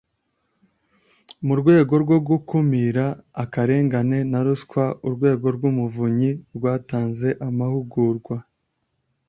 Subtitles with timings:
[1.45, 3.05] Mu rwego rwo gukumira
[3.43, 8.35] akarengane na ruswa Urwego rw Umuvunyi rwatanze amahugurwa